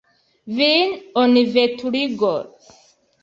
Vin 0.59 0.95
oni 1.23 1.43
veturigos. 1.57 2.73